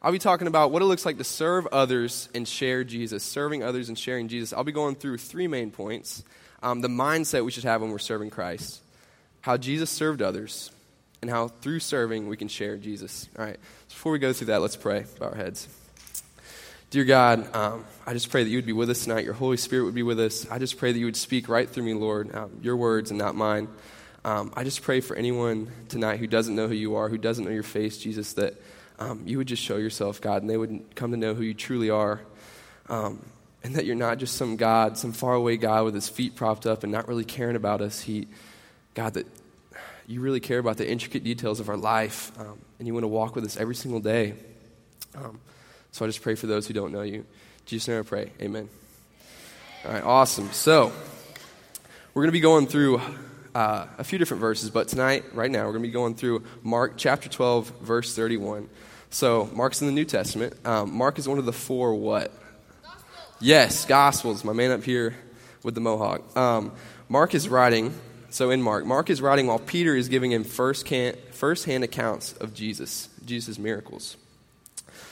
I'll 0.00 0.12
be 0.12 0.18
talking 0.20 0.46
about 0.46 0.70
what 0.70 0.80
it 0.80 0.84
looks 0.84 1.04
like 1.04 1.18
to 1.18 1.24
serve 1.24 1.66
others 1.68 2.28
and 2.32 2.46
share 2.46 2.84
Jesus, 2.84 3.24
serving 3.24 3.64
others 3.64 3.88
and 3.88 3.98
sharing 3.98 4.28
Jesus. 4.28 4.52
I'll 4.52 4.62
be 4.62 4.70
going 4.70 4.94
through 4.94 5.18
three 5.18 5.48
main 5.48 5.70
points 5.70 6.22
um, 6.62 6.80
the 6.80 6.88
mindset 6.88 7.44
we 7.44 7.50
should 7.50 7.64
have 7.64 7.82
when 7.82 7.90
we're 7.90 7.98
serving 7.98 8.30
Christ, 8.30 8.80
how 9.40 9.56
Jesus 9.56 9.90
served 9.90 10.22
others, 10.22 10.70
and 11.20 11.30
how 11.30 11.48
through 11.48 11.80
serving 11.80 12.28
we 12.28 12.36
can 12.36 12.48
share 12.48 12.76
Jesus. 12.76 13.28
All 13.38 13.44
right, 13.44 13.58
before 13.88 14.12
we 14.12 14.18
go 14.18 14.32
through 14.32 14.48
that, 14.48 14.60
let's 14.60 14.76
pray. 14.76 15.04
Bow 15.18 15.26
our 15.26 15.34
heads. 15.34 15.68
Dear 16.90 17.04
God, 17.04 17.54
um, 17.54 17.84
I 18.06 18.12
just 18.12 18.30
pray 18.30 18.44
that 18.44 18.50
you 18.50 18.56
would 18.56 18.66
be 18.66 18.72
with 18.72 18.88
us 18.90 19.04
tonight. 19.04 19.24
Your 19.24 19.34
Holy 19.34 19.56
Spirit 19.56 19.84
would 19.84 19.94
be 19.94 20.02
with 20.02 20.18
us. 20.18 20.50
I 20.50 20.58
just 20.58 20.78
pray 20.78 20.90
that 20.90 20.98
you 20.98 21.04
would 21.04 21.16
speak 21.16 21.48
right 21.48 21.68
through 21.68 21.84
me, 21.84 21.94
Lord, 21.94 22.34
um, 22.34 22.50
your 22.62 22.76
words 22.76 23.10
and 23.10 23.18
not 23.18 23.34
mine. 23.34 23.68
Um, 24.24 24.52
I 24.56 24.64
just 24.64 24.82
pray 24.82 25.00
for 25.00 25.14
anyone 25.14 25.70
tonight 25.88 26.18
who 26.18 26.26
doesn't 26.26 26.54
know 26.54 26.66
who 26.66 26.74
you 26.74 26.96
are, 26.96 27.08
who 27.08 27.18
doesn't 27.18 27.44
know 27.44 27.50
your 27.50 27.62
face, 27.62 27.98
Jesus, 27.98 28.32
that 28.34 28.54
um, 28.98 29.22
you 29.26 29.38
would 29.38 29.48
just 29.48 29.62
show 29.62 29.76
yourself, 29.76 30.20
God, 30.20 30.42
and 30.42 30.50
they 30.50 30.56
would 30.56 30.94
come 30.94 31.10
to 31.12 31.16
know 31.16 31.34
who 31.34 31.42
you 31.42 31.54
truly 31.54 31.90
are. 31.90 32.20
Um, 32.88 33.24
and 33.64 33.74
that 33.74 33.84
you're 33.84 33.96
not 33.96 34.18
just 34.18 34.36
some 34.36 34.56
God, 34.56 34.96
some 34.96 35.12
faraway 35.12 35.56
God 35.56 35.84
with 35.84 35.94
his 35.94 36.08
feet 36.08 36.36
propped 36.36 36.66
up 36.66 36.84
and 36.84 36.92
not 36.92 37.08
really 37.08 37.24
caring 37.24 37.56
about 37.56 37.80
us. 37.80 38.00
He, 38.00 38.28
God, 38.94 39.14
that 39.14 39.26
you 40.06 40.20
really 40.20 40.40
care 40.40 40.58
about 40.58 40.76
the 40.76 40.88
intricate 40.88 41.24
details 41.24 41.60
of 41.60 41.68
our 41.68 41.76
life, 41.76 42.32
um, 42.38 42.58
and 42.78 42.86
you 42.86 42.94
want 42.94 43.04
to 43.04 43.08
walk 43.08 43.34
with 43.34 43.44
us 43.44 43.56
every 43.56 43.74
single 43.74 44.00
day. 44.00 44.34
Um, 45.14 45.40
so 45.90 46.04
I 46.04 46.08
just 46.08 46.22
pray 46.22 46.34
for 46.34 46.46
those 46.46 46.66
who 46.66 46.74
don't 46.74 46.92
know 46.92 47.02
you. 47.02 47.26
Jesus' 47.66 47.88
name 47.88 47.98
I 47.98 48.02
pray. 48.02 48.30
Amen. 48.40 48.68
All 49.84 49.92
right, 49.92 50.04
awesome. 50.04 50.50
So 50.52 50.92
we're 52.14 52.22
going 52.22 52.28
to 52.28 52.32
be 52.32 52.40
going 52.40 52.66
through 52.66 53.00
uh, 53.58 53.88
a 53.98 54.04
few 54.04 54.20
different 54.20 54.40
verses, 54.40 54.70
but 54.70 54.86
tonight, 54.86 55.24
right 55.34 55.50
now, 55.50 55.66
we're 55.66 55.72
going 55.72 55.82
to 55.82 55.88
be 55.88 55.92
going 55.92 56.14
through 56.14 56.44
Mark 56.62 56.92
chapter 56.96 57.28
12, 57.28 57.80
verse 57.80 58.14
31. 58.14 58.68
So, 59.10 59.50
Mark's 59.52 59.80
in 59.80 59.88
the 59.88 59.92
New 59.92 60.04
Testament. 60.04 60.54
Um, 60.64 60.94
Mark 60.94 61.18
is 61.18 61.28
one 61.28 61.38
of 61.38 61.44
the 61.44 61.52
four 61.52 61.92
what? 61.96 62.30
Gospels. 62.84 63.04
Yes, 63.40 63.84
Gospels. 63.84 64.44
My 64.44 64.52
man 64.52 64.70
up 64.70 64.84
here 64.84 65.16
with 65.64 65.74
the 65.74 65.80
mohawk. 65.80 66.36
Um, 66.36 66.70
Mark 67.08 67.34
is 67.34 67.48
writing, 67.48 67.92
so 68.30 68.50
in 68.50 68.62
Mark, 68.62 68.86
Mark 68.86 69.10
is 69.10 69.20
writing 69.20 69.48
while 69.48 69.58
Peter 69.58 69.96
is 69.96 70.08
giving 70.08 70.30
him 70.30 70.44
first 70.44 70.86
hand 70.86 71.82
accounts 71.82 72.34
of 72.34 72.54
Jesus, 72.54 73.08
Jesus' 73.24 73.58
miracles. 73.58 74.16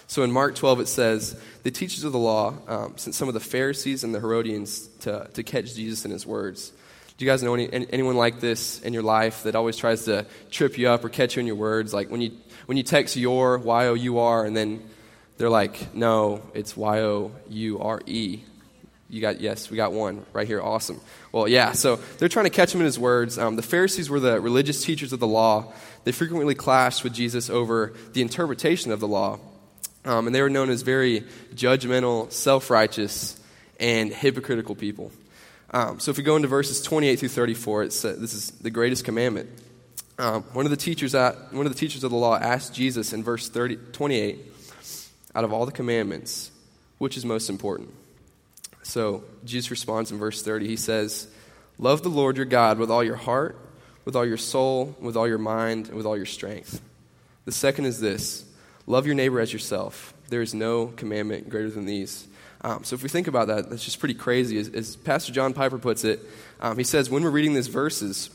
So 0.07 0.23
in 0.23 0.31
Mark 0.31 0.55
12, 0.55 0.81
it 0.83 0.89
says, 0.89 1.37
The 1.65 1.73
teachers 1.73 2.05
of 2.05 2.13
the 2.13 2.21
law 2.21 2.55
um, 2.69 2.97
sent 2.97 3.17
some 3.17 3.27
of 3.27 3.35
the 3.35 3.41
Pharisees 3.41 4.05
and 4.05 4.15
the 4.15 4.21
Herodians 4.21 4.87
to, 5.01 5.29
to 5.35 5.43
catch 5.43 5.75
Jesus 5.75 6.05
in 6.05 6.13
his 6.13 6.25
words. 6.25 6.73
Do 7.19 7.25
you 7.25 7.31
guys 7.31 7.43
know 7.43 7.55
any, 7.55 7.87
anyone 7.91 8.17
like 8.17 8.41
this 8.41 8.81
in 8.83 8.93
your 8.93 9.03
life 9.03 9.45
that 9.45 9.55
always 9.55 9.77
tries 9.77 10.05
to 10.05 10.27
trip 10.51 10.77
you 10.77 10.89
up 10.89 11.03
or 11.03 11.09
catch 11.09 11.37
you 11.37 11.41
in 11.41 11.47
your 11.47 11.57
words? 11.57 11.95
Like 11.95 12.11
when 12.11 12.21
you, 12.21 12.33
when 12.67 12.77
you 12.77 12.83
text 12.83 13.17
your, 13.17 13.57
Y 13.57 13.87
O 13.87 13.95
U 13.95 14.19
R, 14.19 14.45
and 14.45 14.55
then 14.55 14.83
they're 15.39 15.49
like, 15.49 15.95
no, 15.95 16.43
it's 16.53 16.77
Y 16.77 17.01
O 17.01 17.33
U 17.49 17.79
R 17.81 18.03
E. 18.05 18.41
You 19.09 19.21
got, 19.21 19.41
yes, 19.41 19.71
we 19.71 19.77
got 19.77 19.93
one 19.93 20.27
right 20.35 20.47
here. 20.47 20.61
Awesome. 20.61 21.01
Well, 21.33 21.49
yeah, 21.49 21.73
so 21.73 21.97
they're 22.19 22.29
trying 22.29 22.47
to 22.47 22.51
catch 22.51 22.75
him 22.75 22.81
in 22.81 22.87
his 22.87 22.99
words. 22.99 23.39
Um, 23.39 23.57
the 23.57 23.63
Pharisees 23.63 24.11
were 24.11 24.21
the 24.21 24.41
religious 24.41 24.85
teachers 24.85 25.13
of 25.13 25.21
the 25.21 25.27
law. 25.27 25.73
They 26.05 26.13
frequently 26.13 26.55
clashed 26.55 27.03
with 27.03 27.15
Jesus 27.15 27.49
over 27.49 27.95
the 28.13 28.21
interpretation 28.21 28.93
of 28.93 29.01
the 29.01 29.09
law. 29.09 29.39
Um, 30.05 30.27
and 30.27 30.35
they 30.35 30.43
were 30.43 30.51
known 30.51 30.71
as 30.71 30.83
very 30.83 31.23
judgmental, 31.55 32.31
self 32.31 32.69
righteous, 32.69 33.41
and 33.81 34.13
hypocritical 34.13 34.75
people. 34.75 35.13
Um, 35.71 35.99
so 35.99 36.11
if 36.11 36.17
we 36.17 36.23
go 36.23 36.37
into 36.37 36.49
verses 36.49 36.81
28 36.83 37.17
through 37.17 37.29
34, 37.31 37.83
it 37.85 37.93
says, 37.93 38.21
this 38.21 38.35
is 38.35 38.51
the 38.53 38.71
greatest 38.71 39.05
commandment. 39.05 39.51
Um, 40.19 40.43
one 40.53 40.65
of 40.65 40.71
the 40.71 40.77
teachers 40.77 41.15
at, 41.15 41.53
one 41.53 41.67
of 41.67 41.73
the 41.73 41.79
teachers 41.79 42.05
of 42.05 42.11
the 42.11 42.17
law 42.17 42.37
asked 42.37 42.75
Jesus 42.75 43.13
in 43.13 43.23
verse 43.23 43.49
30, 43.49 43.77
28, 43.93 44.39
out 45.35 45.45
of 45.45 45.53
all 45.53 45.67
the 45.67 45.73
commandments, 45.73 46.51
which 46.99 47.17
is 47.17 47.25
most 47.25 47.51
important? 47.51 47.93
So 48.83 49.25
Jesus 49.45 49.71
responds 49.71 50.13
in 50.13 50.19
verse 50.19 50.43
30. 50.43 50.69
He 50.69 50.77
says, 50.77 51.29
Love 51.79 52.03
the 52.03 52.09
Lord 52.09 52.37
your 52.37 52.47
God 52.47 52.79
with 52.79 52.91
all 52.91 53.05
your 53.05 53.17
heart, 53.17 53.59
with 54.05 54.17
all 54.17 54.25
your 54.25 54.39
soul, 54.39 54.97
with 55.01 55.17
all 55.17 55.29
your 55.29 55.39
mind, 55.39 55.89
and 55.89 55.97
with 55.97 56.07
all 56.07 56.17
your 56.17 56.25
strength. 56.25 56.81
The 57.45 57.53
second 57.53 57.85
is 57.85 58.01
this 58.01 58.45
love 58.87 59.05
your 59.05 59.15
neighbor 59.15 59.41
as 59.41 59.53
yourself. 59.53 60.15
There 60.29 60.41
is 60.41 60.55
no 60.55 60.87
commandment 60.87 61.51
greater 61.51 61.71
than 61.71 61.85
these. 61.85 62.27
Um, 62.67 62.83
so 62.83 62.95
if 62.95 63.05
we 63.05 63.09
think 63.09 63.29
about 63.29 63.47
that, 63.47 63.71
that's 63.71 63.85
just 63.85 64.01
pretty 64.01 64.15
crazy. 64.15 64.59
As, 64.59 64.69
as 64.71 64.97
Pastor 64.97 65.33
John 65.33 65.55
Piper 65.55 65.79
puts 65.79 66.03
it, 66.03 66.19
um, 66.59 66.77
he 66.77 66.83
says, 66.83 67.09
when 67.09 67.23
we're 67.23 67.31
reading 67.31 67.55
these 67.55 67.69
verses, 67.69 68.29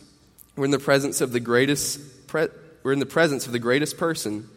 we're 0.56 0.64
in 0.64 0.72
the 0.72 0.80
presence 0.80 1.20
of 1.20 1.34
the 1.34 1.42
greatest, 1.42 2.28
pre- 2.28 2.48
we're 2.82 2.94
in 2.94 3.00
the 3.00 3.06
presence 3.06 3.46
of 3.46 3.52
the 3.52 3.60
greatest 3.60 3.98
person 3.98 4.48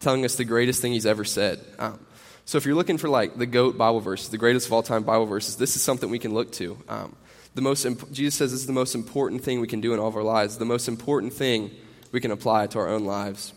telling 0.00 0.24
us 0.24 0.36
the 0.36 0.46
greatest 0.46 0.80
thing 0.80 0.92
he's 0.92 1.04
ever 1.04 1.26
said. 1.26 1.62
Um, 1.78 2.00
so 2.46 2.56
if 2.56 2.64
you're 2.64 2.74
looking 2.74 2.96
for 2.96 3.10
like 3.10 3.36
the 3.36 3.44
GOAT 3.44 3.76
Bible 3.76 4.00
verses, 4.00 4.30
the 4.30 4.38
greatest 4.38 4.68
of 4.68 4.72
all 4.72 4.82
time 4.82 5.02
Bible 5.02 5.26
verses, 5.26 5.56
this 5.56 5.76
is 5.76 5.82
something 5.82 6.08
we 6.08 6.18
can 6.18 6.32
look 6.32 6.50
to. 6.52 6.78
Um, 6.88 7.14
the 7.54 7.60
most 7.60 7.84
imp- 7.84 8.10
Jesus 8.12 8.36
says 8.36 8.52
this 8.52 8.60
is 8.62 8.66
the 8.66 8.72
most 8.72 8.94
important 8.94 9.44
thing 9.44 9.60
we 9.60 9.68
can 9.68 9.82
do 9.82 9.92
in 9.92 10.00
all 10.00 10.08
of 10.08 10.16
our 10.16 10.22
lives. 10.22 10.56
The 10.56 10.64
most 10.64 10.88
important 10.88 11.34
thing 11.34 11.70
we 12.10 12.22
can 12.22 12.30
apply 12.30 12.68
to 12.68 12.78
our 12.78 12.88
own 12.88 13.04
lives 13.04 13.52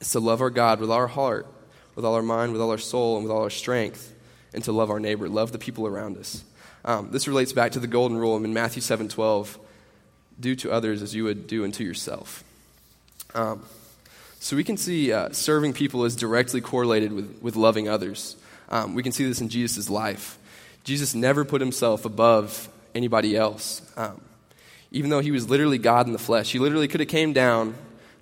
is 0.00 0.12
to 0.12 0.20
love 0.20 0.40
our 0.40 0.50
God 0.50 0.78
with 0.78 0.92
our 0.92 1.08
heart, 1.08 1.48
with 1.96 2.04
all 2.04 2.14
our 2.14 2.22
mind, 2.22 2.52
with 2.52 2.60
all 2.60 2.70
our 2.70 2.78
soul, 2.78 3.16
and 3.16 3.24
with 3.24 3.32
all 3.32 3.42
our 3.42 3.50
strength 3.50 4.12
and 4.54 4.64
to 4.64 4.72
love 4.72 4.90
our 4.90 5.00
neighbor, 5.00 5.28
love 5.28 5.52
the 5.52 5.58
people 5.58 5.86
around 5.86 6.16
us. 6.16 6.44
Um, 6.84 7.08
this 7.10 7.26
relates 7.26 7.52
back 7.52 7.72
to 7.72 7.80
the 7.80 7.86
golden 7.86 8.16
rule 8.16 8.36
in 8.36 8.52
Matthew 8.52 8.82
7 8.82 9.08
12 9.08 9.58
do 10.38 10.56
to 10.56 10.72
others 10.72 11.02
as 11.02 11.14
you 11.14 11.24
would 11.24 11.46
do 11.46 11.64
unto 11.64 11.84
yourself. 11.84 12.42
Um, 13.34 13.64
so 14.40 14.56
we 14.56 14.64
can 14.64 14.76
see 14.76 15.12
uh, 15.12 15.30
serving 15.30 15.72
people 15.72 16.04
is 16.04 16.16
directly 16.16 16.60
correlated 16.60 17.12
with, 17.12 17.38
with 17.40 17.56
loving 17.56 17.88
others. 17.88 18.36
Um, 18.68 18.94
we 18.94 19.02
can 19.02 19.12
see 19.12 19.24
this 19.24 19.40
in 19.40 19.48
Jesus' 19.48 19.88
life. 19.88 20.38
Jesus 20.84 21.14
never 21.14 21.44
put 21.44 21.60
himself 21.60 22.04
above 22.04 22.68
anybody 22.94 23.36
else. 23.36 23.80
Um, 23.96 24.20
even 24.90 25.10
though 25.10 25.20
he 25.20 25.30
was 25.30 25.48
literally 25.48 25.78
God 25.78 26.06
in 26.06 26.12
the 26.12 26.18
flesh, 26.18 26.52
he 26.52 26.58
literally 26.58 26.88
could 26.88 27.00
have 27.00 27.08
came 27.08 27.32
down 27.32 27.74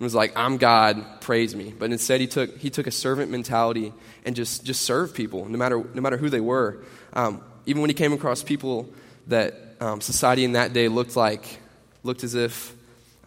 was 0.03 0.15
like, 0.15 0.33
I'm 0.37 0.57
God, 0.57 1.21
praise 1.21 1.55
me. 1.55 1.73
But 1.77 1.93
instead, 1.93 2.21
he 2.21 2.27
took, 2.27 2.57
he 2.59 2.71
took 2.71 2.87
a 2.87 2.91
servant 2.91 3.31
mentality 3.31 3.93
and 4.25 4.35
just, 4.35 4.65
just 4.65 4.83
served 4.83 5.15
people, 5.15 5.47
no 5.49 5.59
matter, 5.59 5.85
no 5.95 6.01
matter 6.01 6.17
who 6.17 6.31
they 6.31 6.41
were. 6.41 6.83
Um, 7.13 7.43
even 7.67 7.83
when 7.83 7.91
he 7.91 7.95
came 7.95 8.13
across 8.13 8.43
people 8.43 8.89
that 9.29 9.55
um, 9.81 10.01
society 10.01 10.45
in 10.45 10.53
that 10.53 10.73
day 10.73 10.89
looked 10.89 11.17
like, 11.17 11.61
looked 12.03 12.25
as 12.25 12.35
if, 12.35 12.75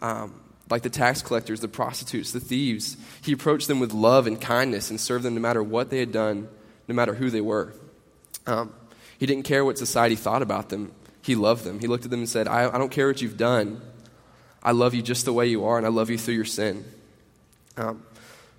um, 0.02 0.40
like 0.68 0.82
the 0.82 0.90
tax 0.90 1.22
collectors, 1.22 1.60
the 1.60 1.68
prostitutes, 1.68 2.32
the 2.32 2.40
thieves, 2.40 2.96
he 3.22 3.32
approached 3.32 3.68
them 3.68 3.78
with 3.78 3.92
love 3.92 4.26
and 4.26 4.40
kindness 4.40 4.90
and 4.90 5.00
served 5.00 5.24
them 5.24 5.34
no 5.34 5.40
matter 5.40 5.62
what 5.62 5.90
they 5.90 5.98
had 5.98 6.12
done, 6.12 6.48
no 6.88 6.94
matter 6.94 7.14
who 7.14 7.30
they 7.30 7.40
were. 7.40 7.72
Um, 8.46 8.72
he 9.18 9.26
didn't 9.26 9.44
care 9.44 9.64
what 9.64 9.78
society 9.78 10.16
thought 10.16 10.42
about 10.42 10.68
them. 10.68 10.92
He 11.22 11.34
loved 11.34 11.64
them. 11.64 11.80
He 11.80 11.86
looked 11.86 12.04
at 12.04 12.10
them 12.10 12.20
and 12.20 12.28
said, 12.28 12.48
I, 12.48 12.68
I 12.68 12.78
don't 12.78 12.90
care 12.90 13.06
what 13.06 13.22
you've 13.22 13.36
done. 13.36 13.80
I 14.66 14.72
love 14.72 14.94
you 14.94 15.00
just 15.00 15.24
the 15.24 15.32
way 15.32 15.46
you 15.46 15.64
are, 15.64 15.78
and 15.78 15.86
I 15.86 15.90
love 15.90 16.10
you 16.10 16.18
through 16.18 16.34
your 16.34 16.44
sin. 16.44 16.84
Um, 17.76 18.02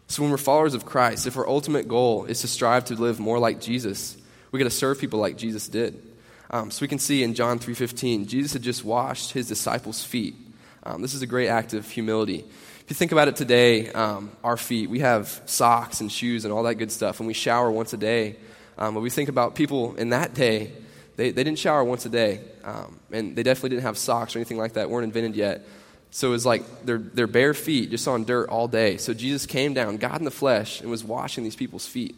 so, 0.07 0.21
when 0.21 0.31
we're 0.31 0.37
followers 0.37 0.73
of 0.73 0.85
Christ, 0.85 1.27
if 1.27 1.35
our 1.35 1.45
ultimate 1.45 1.89
goal 1.89 2.23
is 2.23 2.39
to 2.41 2.47
strive 2.47 2.85
to 2.85 2.95
live 2.95 3.19
more 3.19 3.39
like 3.39 3.59
Jesus, 3.59 4.15
we 4.51 4.57
got 4.57 4.63
to 4.63 4.69
serve 4.69 5.01
people 5.01 5.19
like 5.19 5.35
Jesus 5.35 5.67
did. 5.67 6.01
Um, 6.49 6.71
so 6.71 6.81
we 6.81 6.87
can 6.87 6.97
see 6.97 7.23
in 7.23 7.33
John 7.33 7.59
3:15, 7.59 8.25
Jesus 8.25 8.53
had 8.53 8.61
just 8.61 8.85
washed 8.85 9.33
his 9.33 9.49
disciples' 9.49 10.01
feet. 10.01 10.35
Um, 10.83 11.01
this 11.01 11.13
is 11.13 11.21
a 11.21 11.27
great 11.27 11.49
act 11.49 11.73
of 11.73 11.89
humility. 11.89 12.39
If 12.39 12.85
you 12.87 12.95
think 12.95 13.11
about 13.11 13.27
it 13.27 13.35
today, 13.35 13.91
um, 13.91 14.31
our 14.45 14.55
feet, 14.55 14.89
we 14.89 14.99
have 14.99 15.41
socks 15.45 15.99
and 15.99 16.09
shoes 16.09 16.45
and 16.45 16.53
all 16.53 16.63
that 16.63 16.75
good 16.75 16.89
stuff, 16.89 17.19
and 17.19 17.27
we 17.27 17.33
shower 17.33 17.69
once 17.69 17.91
a 17.91 17.97
day. 17.97 18.37
Um, 18.77 18.93
but 18.93 19.01
we 19.01 19.09
think 19.09 19.27
about 19.27 19.55
people 19.55 19.95
in 19.95 20.09
that 20.11 20.33
day, 20.33 20.71
they, 21.17 21.31
they 21.31 21.43
didn't 21.43 21.59
shower 21.59 21.83
once 21.83 22.05
a 22.05 22.09
day, 22.09 22.39
um, 22.63 22.97
and 23.11 23.35
they 23.35 23.43
definitely 23.43 23.71
didn't 23.71 23.83
have 23.83 23.97
socks 23.97 24.35
or 24.35 24.39
anything 24.39 24.57
like 24.57 24.73
that, 24.73 24.89
weren't 24.89 25.03
invented 25.03 25.35
yet. 25.35 25.67
So 26.11 26.29
it 26.29 26.31
was 26.31 26.45
like 26.45 26.85
their, 26.85 26.97
their 26.97 27.27
bare 27.27 27.53
feet 27.53 27.91
just 27.91 28.07
on 28.07 28.23
dirt 28.23 28.49
all 28.49 28.67
day. 28.67 28.97
So 28.97 29.13
Jesus 29.13 29.45
came 29.45 29.73
down, 29.73 29.97
God 29.97 30.19
in 30.19 30.25
the 30.25 30.31
flesh, 30.31 30.81
and 30.81 30.89
was 30.89 31.03
washing 31.03 31.43
these 31.43 31.55
people's 31.55 31.85
feet, 31.85 32.15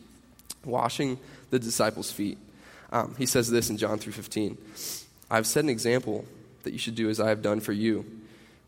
washing 0.63 1.17
the 1.49 1.59
disciples' 1.59 2.11
feet. 2.11 2.37
Um, 2.91 3.15
he 3.17 3.25
says 3.25 3.49
this 3.49 3.69
in 3.69 3.77
John 3.77 3.99
3.15, 3.99 4.57
I've 5.29 5.45
set 5.45 5.63
an 5.63 5.69
example 5.69 6.25
that 6.63 6.73
you 6.73 6.79
should 6.79 6.95
do 6.95 7.09
as 7.09 7.19
I 7.19 7.29
have 7.29 7.41
done 7.41 7.59
for 7.59 7.71
you. 7.71 8.05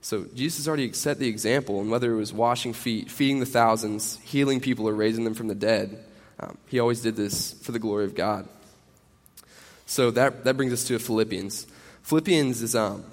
So 0.02 0.26
Jesus 0.34 0.60
has 0.60 0.68
already 0.68 0.94
set 0.94 1.20
the 1.20 1.28
example, 1.28 1.80
and 1.80 1.92
whether 1.92 2.12
it 2.12 2.18
was 2.18 2.34
washing 2.34 2.74
feet, 2.74 3.10
feeding 3.10 3.40
the 3.40 3.46
thousands, 3.46 4.18
healing 4.24 4.60
people, 4.60 4.88
or 4.88 4.94
raising 4.94 5.24
them 5.24 5.34
from 5.34 5.48
the 5.48 5.56
dead, 5.56 6.04
um, 6.40 6.58
he 6.68 6.80
always 6.80 7.02
did 7.02 7.16
this 7.16 7.54
for 7.62 7.72
the 7.72 7.80
glory 7.80 8.06
of 8.06 8.16
God. 8.16 8.48
So 9.86 10.10
that, 10.12 10.44
that 10.46 10.58
brings 10.58 10.74
us 10.74 10.86
to 10.86 10.98
Philippians. 10.98 11.68
Philippians 12.04 12.62
is 12.62 12.76
um, 12.76 13.04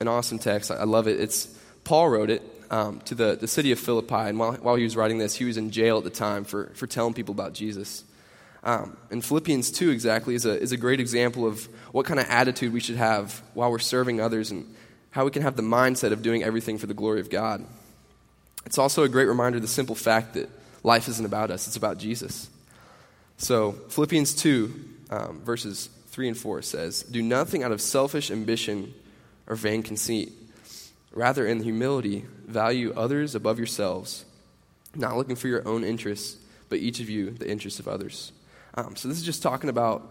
an 0.00 0.08
awesome 0.08 0.38
text. 0.38 0.70
I 0.70 0.84
love 0.84 1.08
it. 1.08 1.20
It's 1.20 1.46
Paul 1.84 2.08
wrote 2.08 2.30
it 2.30 2.42
um, 2.70 3.00
to 3.06 3.14
the, 3.14 3.36
the 3.36 3.48
city 3.48 3.72
of 3.72 3.80
Philippi, 3.80 4.14
and 4.14 4.38
while, 4.38 4.52
while 4.54 4.76
he 4.76 4.84
was 4.84 4.96
writing 4.96 5.18
this, 5.18 5.34
he 5.34 5.44
was 5.44 5.56
in 5.56 5.70
jail 5.70 5.98
at 5.98 6.04
the 6.04 6.10
time 6.10 6.44
for, 6.44 6.66
for 6.74 6.86
telling 6.86 7.14
people 7.14 7.32
about 7.32 7.54
Jesus. 7.54 8.04
Um, 8.62 8.96
and 9.10 9.24
Philippians 9.24 9.70
2 9.70 9.90
exactly 9.90 10.34
is 10.34 10.44
a, 10.44 10.60
is 10.60 10.72
a 10.72 10.76
great 10.76 11.00
example 11.00 11.46
of 11.46 11.64
what 11.92 12.06
kind 12.06 12.20
of 12.20 12.26
attitude 12.28 12.72
we 12.72 12.80
should 12.80 12.96
have 12.96 13.42
while 13.54 13.70
we're 13.70 13.78
serving 13.78 14.20
others 14.20 14.50
and 14.50 14.74
how 15.10 15.24
we 15.24 15.30
can 15.30 15.42
have 15.42 15.56
the 15.56 15.62
mindset 15.62 16.12
of 16.12 16.22
doing 16.22 16.42
everything 16.42 16.76
for 16.76 16.86
the 16.86 16.94
glory 16.94 17.20
of 17.20 17.30
God. 17.30 17.64
It's 18.66 18.78
also 18.78 19.04
a 19.04 19.08
great 19.08 19.26
reminder 19.26 19.56
of 19.56 19.62
the 19.62 19.68
simple 19.68 19.94
fact 19.94 20.34
that 20.34 20.50
life 20.82 21.08
isn't 21.08 21.24
about 21.24 21.50
us, 21.50 21.66
it's 21.66 21.76
about 21.76 21.98
Jesus. 21.98 22.50
So, 23.38 23.72
Philippians 23.88 24.34
2, 24.34 24.84
um, 25.10 25.40
verses 25.42 25.88
3 26.08 26.28
and 26.28 26.36
4 26.36 26.62
says, 26.62 27.04
Do 27.04 27.22
nothing 27.22 27.62
out 27.62 27.72
of 27.72 27.80
selfish 27.80 28.30
ambition 28.30 28.92
or 29.48 29.56
vain 29.56 29.82
conceit. 29.82 30.32
Rather, 31.12 31.46
in 31.46 31.62
humility, 31.62 32.24
value 32.46 32.92
others 32.94 33.34
above 33.34 33.58
yourselves, 33.58 34.24
not 34.94 35.16
looking 35.16 35.36
for 35.36 35.48
your 35.48 35.66
own 35.66 35.82
interests, 35.82 36.36
but 36.68 36.78
each 36.78 37.00
of 37.00 37.10
you 37.10 37.30
the 37.30 37.50
interests 37.50 37.80
of 37.80 37.88
others. 37.88 38.30
Um, 38.74 38.94
so, 38.94 39.08
this 39.08 39.16
is 39.18 39.24
just 39.24 39.42
talking 39.42 39.70
about, 39.70 40.08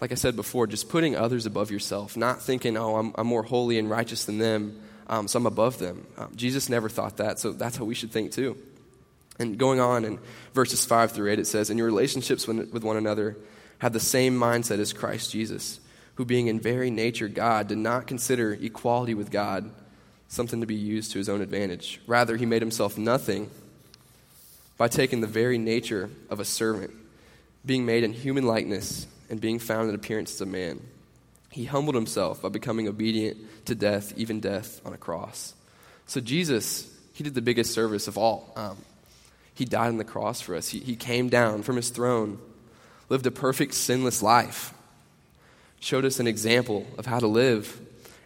like 0.00 0.10
I 0.10 0.16
said 0.16 0.34
before, 0.34 0.66
just 0.66 0.88
putting 0.88 1.14
others 1.14 1.46
above 1.46 1.70
yourself, 1.70 2.16
not 2.16 2.42
thinking, 2.42 2.76
oh, 2.76 2.96
I'm, 2.96 3.12
I'm 3.16 3.26
more 3.26 3.42
holy 3.42 3.78
and 3.78 3.88
righteous 3.88 4.24
than 4.24 4.38
them, 4.38 4.80
um, 5.06 5.28
so 5.28 5.38
I'm 5.38 5.46
above 5.46 5.78
them. 5.78 6.06
Um, 6.16 6.32
Jesus 6.34 6.68
never 6.68 6.88
thought 6.88 7.18
that, 7.18 7.38
so 7.38 7.52
that's 7.52 7.76
how 7.76 7.84
we 7.84 7.94
should 7.94 8.10
think 8.10 8.32
too. 8.32 8.56
And 9.38 9.56
going 9.58 9.80
on 9.80 10.04
in 10.04 10.18
verses 10.52 10.84
5 10.84 11.12
through 11.12 11.30
8, 11.30 11.38
it 11.38 11.46
says, 11.46 11.70
In 11.70 11.78
your 11.78 11.86
relationships 11.86 12.48
with 12.48 12.82
one 12.82 12.96
another, 12.96 13.36
have 13.78 13.92
the 13.92 14.00
same 14.00 14.38
mindset 14.38 14.80
as 14.80 14.92
Christ 14.92 15.30
Jesus, 15.30 15.78
who, 16.18 16.24
being 16.24 16.48
in 16.48 16.58
very 16.58 16.90
nature 16.90 17.28
God, 17.28 17.68
did 17.68 17.78
not 17.78 18.08
consider 18.08 18.52
equality 18.52 19.14
with 19.14 19.30
God 19.30 19.70
something 20.26 20.60
to 20.60 20.66
be 20.66 20.74
used 20.74 21.12
to 21.12 21.18
his 21.18 21.28
own 21.28 21.40
advantage. 21.40 22.00
Rather, 22.08 22.36
he 22.36 22.44
made 22.44 22.60
himself 22.60 22.98
nothing 22.98 23.48
by 24.76 24.88
taking 24.88 25.20
the 25.20 25.28
very 25.28 25.58
nature 25.58 26.10
of 26.28 26.40
a 26.40 26.44
servant, 26.44 26.90
being 27.64 27.86
made 27.86 28.02
in 28.02 28.12
human 28.12 28.44
likeness 28.44 29.06
and 29.30 29.40
being 29.40 29.60
found 29.60 29.90
in 29.90 29.94
appearance 29.94 30.34
as 30.34 30.40
a 30.40 30.46
man. 30.46 30.80
He 31.52 31.66
humbled 31.66 31.94
himself 31.94 32.42
by 32.42 32.48
becoming 32.48 32.88
obedient 32.88 33.36
to 33.66 33.76
death, 33.76 34.12
even 34.16 34.40
death 34.40 34.84
on 34.84 34.92
a 34.92 34.98
cross. 34.98 35.54
So, 36.06 36.20
Jesus, 36.20 36.92
he 37.12 37.22
did 37.22 37.36
the 37.36 37.42
biggest 37.42 37.72
service 37.72 38.08
of 38.08 38.18
all. 38.18 38.52
Um, 38.56 38.76
he 39.54 39.64
died 39.64 39.86
on 39.86 39.98
the 39.98 40.04
cross 40.04 40.40
for 40.40 40.56
us. 40.56 40.68
He, 40.68 40.80
he 40.80 40.96
came 40.96 41.28
down 41.28 41.62
from 41.62 41.76
his 41.76 41.90
throne, 41.90 42.40
lived 43.08 43.26
a 43.26 43.30
perfect, 43.30 43.74
sinless 43.74 44.20
life, 44.20 44.74
showed 45.80 46.04
us 46.04 46.20
an 46.20 46.26
example 46.26 46.86
of 46.96 47.06
how 47.06 47.18
to 47.18 47.26
live, 47.26 47.80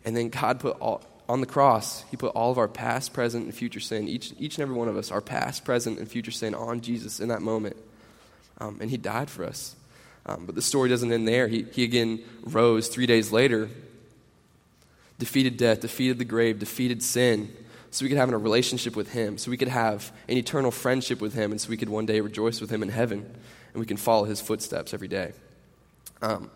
and 0.05 0.17
then 0.17 0.29
God 0.29 0.61
put 0.61 0.79
all, 0.81 1.03
on 1.29 1.41
the 1.41 1.47
cross, 1.47 2.03
He 2.11 2.17
put 2.17 2.35
all 2.35 2.51
of 2.51 2.59
our 2.59 2.69
past, 2.69 3.13
present, 3.13 3.45
and 3.45 3.55
future 3.55 3.81
sin, 3.81 4.09
each, 4.09 4.33
each 4.39 4.57
and 4.57 4.63
every 4.63 4.75
one 4.75 4.89
of 4.89 4.97
us, 4.97 5.11
our 5.11 5.21
past, 5.21 5.65
present, 5.65 5.99
and 5.99 6.09
future 6.09 6.31
sin 6.31 6.55
on 6.55 6.81
Jesus 6.81 7.21
in 7.21 7.29
that 7.29 7.43
moment. 7.43 7.77
Um, 8.59 8.79
and 8.81 8.91
He 8.91 8.97
died 8.97 9.31
for 9.31 9.45
us. 9.45 9.77
Um, 10.27 10.47
but 10.47 10.55
the 10.55 10.63
story 10.63 10.89
doesn't 10.89 11.13
end 11.13 11.27
there. 11.27 11.49
He, 11.49 11.67
he 11.73 11.85
again 11.85 12.23
rose 12.45 12.89
three 12.89 13.07
days 13.07 13.33
later, 13.33 13.69
defeated 15.19 15.57
death, 15.57 15.81
defeated 15.81 16.19
the 16.19 16.25
grave, 16.25 16.59
defeated 16.59 17.03
sin, 17.03 17.53
so 17.91 18.05
we 18.05 18.09
could 18.09 18.19
have 18.19 18.33
a 18.33 18.39
relationship 18.39 18.97
with 18.97 19.13
Him, 19.13 19.37
so 19.37 19.51
we 19.51 19.57
could 19.57 19.69
have 19.69 20.13
an 20.29 20.39
eternal 20.39 20.71
friendship 20.71 21.21
with 21.21 21.35
Him, 21.35 21.51
and 21.51 21.61
so 21.61 21.69
we 21.69 21.77
could 21.77 21.89
one 21.89 22.07
day 22.07 22.21
rejoice 22.21 22.61
with 22.61 22.71
Him 22.71 22.83
in 22.83 22.89
heaven, 22.89 23.19
and 23.73 23.81
we 23.81 23.87
can 23.87 23.97
follow 23.97 24.25
His 24.25 24.41
footsteps 24.41 24.95
every 24.95 25.09
day. 25.09 25.33
Um, 26.23 26.51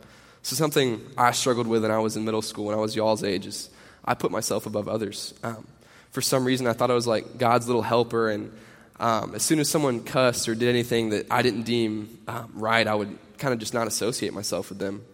so, 0.46 0.54
something 0.54 1.04
I 1.19 1.32
struggled 1.32 1.66
with 1.66 1.82
when 1.82 1.90
I 1.90 1.98
was 1.98 2.16
in 2.16 2.25
middle 2.25 2.40
school, 2.40 2.66
when 2.66 2.76
I 2.76 2.78
was 2.78 2.94
y'all's 2.94 3.25
age, 3.25 3.46
is 3.46 3.69
I 4.04 4.14
put 4.14 4.31
myself 4.31 4.64
above 4.64 4.87
others. 4.87 5.34
Um, 5.43 5.66
for 6.12 6.20
some 6.20 6.44
reason, 6.44 6.69
I 6.69 6.72
thought 6.72 6.88
I 6.88 6.94
was 6.94 7.04
like 7.04 7.37
God's 7.37 7.66
little 7.66 7.82
helper, 7.82 8.31
and 8.31 8.56
um, 9.00 9.34
as 9.34 9.43
soon 9.43 9.58
as 9.58 9.69
someone 9.69 10.04
cussed 10.04 10.48
or 10.48 10.54
did 10.54 10.69
anything 10.69 11.10
that 11.10 11.26
I 11.32 11.43
didn't 11.43 11.62
deem 11.62 12.20
um, 12.28 12.52
right, 12.54 12.87
I 12.87 12.94
would 12.94 13.19
kind 13.38 13.54
of 13.54 13.58
just 13.58 13.75
not 13.75 13.88
associate 13.88 14.32
myself 14.34 14.69
with 14.69 14.78
them. 14.78 15.04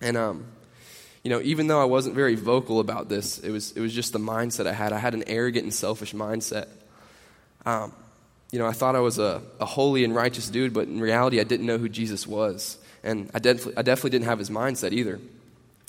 And 0.00 0.16
um, 0.16 0.46
you 1.24 1.30
know, 1.30 1.40
even 1.40 1.66
though 1.66 1.82
I 1.82 1.86
wasn't 1.86 2.14
very 2.14 2.36
vocal 2.36 2.78
about 2.78 3.08
this, 3.08 3.40
it 3.40 3.50
was, 3.50 3.72
it 3.72 3.80
was 3.80 3.92
just 3.92 4.12
the 4.12 4.20
mindset 4.20 4.68
I 4.68 4.72
had. 4.72 4.92
I 4.92 4.98
had 4.98 5.14
an 5.14 5.24
arrogant 5.26 5.64
and 5.64 5.74
selfish 5.74 6.14
mindset. 6.14 6.68
Um, 7.66 7.92
you 8.52 8.60
know, 8.60 8.66
I 8.68 8.72
thought 8.72 8.94
I 8.94 9.00
was 9.00 9.18
a, 9.18 9.42
a 9.58 9.66
holy 9.66 10.04
and 10.04 10.14
righteous 10.14 10.48
dude, 10.48 10.72
but 10.72 10.86
in 10.86 11.00
reality, 11.00 11.40
I 11.40 11.44
didn't 11.44 11.66
know 11.66 11.76
who 11.76 11.88
Jesus 11.88 12.24
was. 12.24 12.78
And 13.02 13.30
I, 13.34 13.38
I 13.38 13.40
definitely 13.40 14.10
didn't 14.10 14.26
have 14.26 14.38
his 14.38 14.50
mindset 14.50 14.92
either. 14.92 15.20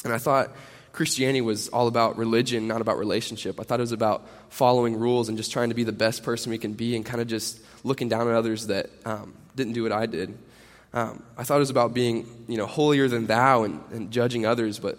And 0.03 0.13
I 0.13 0.17
thought 0.17 0.51
Christianity 0.93 1.41
was 1.41 1.69
all 1.69 1.87
about 1.87 2.17
religion, 2.17 2.67
not 2.67 2.81
about 2.81 2.97
relationship. 2.97 3.59
I 3.59 3.63
thought 3.63 3.79
it 3.79 3.83
was 3.83 3.91
about 3.91 4.27
following 4.49 4.97
rules 4.97 5.29
and 5.29 5.37
just 5.37 5.51
trying 5.51 5.69
to 5.69 5.75
be 5.75 5.83
the 5.83 5.91
best 5.91 6.23
person 6.23 6.51
we 6.51 6.57
can 6.57 6.73
be 6.73 6.95
and 6.95 7.05
kind 7.05 7.21
of 7.21 7.27
just 7.27 7.59
looking 7.83 8.09
down 8.09 8.27
at 8.27 8.33
others 8.33 8.67
that 8.67 8.89
um, 9.05 9.33
didn't 9.55 9.73
do 9.73 9.83
what 9.83 9.91
I 9.91 10.05
did. 10.05 10.37
Um, 10.93 11.23
I 11.37 11.43
thought 11.43 11.55
it 11.55 11.59
was 11.59 11.69
about 11.69 11.93
being, 11.93 12.27
you 12.47 12.57
know, 12.57 12.65
holier 12.65 13.07
than 13.07 13.25
thou 13.25 13.63
and, 13.63 13.81
and 13.91 14.11
judging 14.11 14.45
others, 14.45 14.79
but 14.79 14.97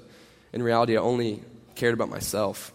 in 0.52 0.62
reality, 0.62 0.96
I 0.96 1.00
only 1.00 1.42
cared 1.74 1.92
about 1.92 2.08
myself. 2.08 2.72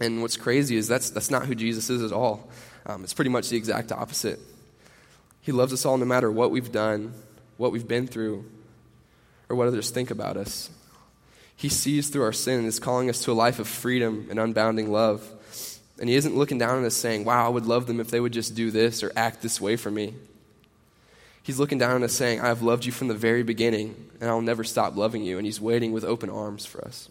And 0.00 0.22
what's 0.22 0.38
crazy 0.38 0.76
is 0.76 0.88
that's, 0.88 1.10
that's 1.10 1.30
not 1.30 1.46
who 1.46 1.54
Jesus 1.54 1.90
is 1.90 2.02
at 2.02 2.12
all. 2.12 2.48
Um, 2.86 3.04
it's 3.04 3.14
pretty 3.14 3.30
much 3.30 3.50
the 3.50 3.56
exact 3.56 3.92
opposite. 3.92 4.40
He 5.42 5.52
loves 5.52 5.72
us 5.72 5.84
all 5.84 5.98
no 5.98 6.06
matter 6.06 6.30
what 6.30 6.50
we've 6.50 6.72
done, 6.72 7.12
what 7.62 7.70
we've 7.70 7.86
been 7.86 8.08
through, 8.08 8.44
or 9.48 9.54
what 9.54 9.68
others 9.68 9.90
think 9.90 10.10
about 10.10 10.36
us. 10.36 10.68
He 11.54 11.68
sees 11.68 12.08
through 12.08 12.24
our 12.24 12.32
sin 12.32 12.58
and 12.58 12.66
is 12.66 12.80
calling 12.80 13.08
us 13.08 13.22
to 13.22 13.30
a 13.30 13.34
life 13.34 13.60
of 13.60 13.68
freedom 13.68 14.26
and 14.30 14.40
unbounding 14.40 14.88
love. 14.88 15.24
And 16.00 16.08
He 16.08 16.16
isn't 16.16 16.34
looking 16.34 16.58
down 16.58 16.78
on 16.78 16.84
us 16.84 16.96
saying, 16.96 17.24
Wow, 17.24 17.46
I 17.46 17.48
would 17.48 17.66
love 17.66 17.86
them 17.86 18.00
if 18.00 18.10
they 18.10 18.18
would 18.18 18.32
just 18.32 18.56
do 18.56 18.72
this 18.72 19.04
or 19.04 19.12
act 19.14 19.42
this 19.42 19.60
way 19.60 19.76
for 19.76 19.92
me. 19.92 20.14
He's 21.44 21.60
looking 21.60 21.78
down 21.78 21.92
on 21.92 22.02
us 22.02 22.12
saying, 22.12 22.40
I 22.40 22.48
have 22.48 22.62
loved 22.62 22.84
you 22.84 22.90
from 22.90 23.06
the 23.06 23.14
very 23.14 23.44
beginning, 23.44 23.94
and 24.20 24.28
I'll 24.28 24.40
never 24.40 24.64
stop 24.64 24.96
loving 24.96 25.22
you. 25.22 25.38
And 25.38 25.46
he's 25.46 25.60
waiting 25.60 25.92
with 25.92 26.02
open 26.02 26.30
arms 26.30 26.66
for 26.66 26.84
us. 26.84 27.08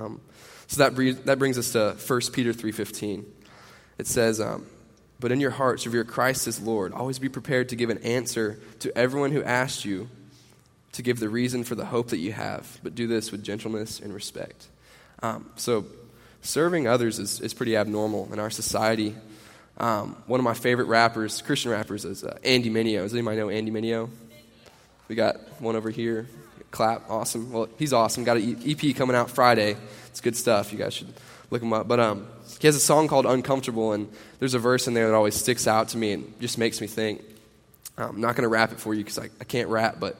Um, 0.00 0.20
so 0.68 0.88
that, 0.88 1.24
that 1.26 1.40
brings 1.40 1.58
us 1.58 1.72
to 1.72 1.96
1 2.06 2.20
Peter 2.32 2.52
3.15. 2.52 3.24
It 3.98 4.06
says, 4.06 4.40
um, 4.40 4.66
But 5.18 5.32
in 5.32 5.40
your 5.40 5.50
hearts 5.50 5.86
revere 5.86 6.04
Christ 6.04 6.46
as 6.46 6.60
Lord. 6.60 6.92
Always 6.92 7.18
be 7.18 7.28
prepared 7.28 7.70
to 7.70 7.76
give 7.76 7.90
an 7.90 7.98
answer 7.98 8.58
to 8.80 8.96
everyone 8.96 9.32
who 9.32 9.42
asks 9.42 9.84
you 9.84 10.08
to 10.92 11.02
give 11.02 11.20
the 11.20 11.28
reason 11.28 11.64
for 11.64 11.74
the 11.74 11.84
hope 11.84 12.08
that 12.08 12.18
you 12.18 12.32
have, 12.32 12.78
but 12.82 12.94
do 12.94 13.06
this 13.06 13.32
with 13.32 13.42
gentleness 13.42 14.00
and 14.00 14.14
respect. 14.14 14.66
Um, 15.22 15.50
so 15.56 15.84
serving 16.42 16.86
others 16.86 17.18
is, 17.18 17.40
is 17.40 17.54
pretty 17.54 17.76
abnormal 17.76 18.30
in 18.32 18.38
our 18.38 18.50
society. 18.50 19.14
Um, 19.78 20.16
one 20.26 20.40
of 20.40 20.44
my 20.44 20.54
favorite 20.54 20.86
rappers, 20.86 21.42
Christian 21.42 21.70
rappers, 21.70 22.04
is 22.04 22.24
uh, 22.24 22.38
Andy 22.44 22.70
Mineo. 22.70 23.02
Does 23.02 23.12
anybody 23.12 23.36
know 23.36 23.50
Andy 23.50 23.70
Mineo? 23.70 24.08
We 25.08 25.14
got 25.14 25.36
one 25.60 25.76
over 25.76 25.90
here. 25.90 26.26
Clap, 26.76 27.08
awesome. 27.08 27.52
Well, 27.52 27.70
he's 27.78 27.94
awesome. 27.94 28.22
Got 28.24 28.36
an 28.36 28.62
EP 28.66 28.94
coming 28.94 29.16
out 29.16 29.30
Friday. 29.30 29.78
It's 30.08 30.20
good 30.20 30.36
stuff. 30.36 30.72
You 30.72 30.78
guys 30.78 30.92
should 30.92 31.10
look 31.48 31.62
him 31.62 31.72
up. 31.72 31.88
But 31.88 32.00
um, 32.00 32.26
he 32.60 32.66
has 32.66 32.76
a 32.76 32.80
song 32.80 33.08
called 33.08 33.24
Uncomfortable, 33.24 33.94
and 33.94 34.10
there's 34.40 34.52
a 34.52 34.58
verse 34.58 34.86
in 34.86 34.92
there 34.92 35.08
that 35.08 35.14
always 35.14 35.34
sticks 35.34 35.66
out 35.66 35.88
to 35.88 35.96
me 35.96 36.12
and 36.12 36.38
just 36.38 36.58
makes 36.58 36.82
me 36.82 36.86
think. 36.86 37.22
I'm 37.96 38.20
not 38.20 38.36
going 38.36 38.42
to 38.42 38.50
rap 38.50 38.72
it 38.72 38.78
for 38.78 38.92
you 38.92 39.02
because 39.02 39.18
I, 39.18 39.30
I 39.40 39.44
can't 39.44 39.70
rap, 39.70 39.96
but 39.98 40.18